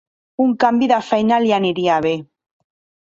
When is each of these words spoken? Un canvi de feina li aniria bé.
Un 0.45 0.53
canvi 0.63 0.87
de 0.93 0.97
feina 1.09 1.39
li 1.45 1.53
aniria 1.59 1.99
bé. 2.07 2.19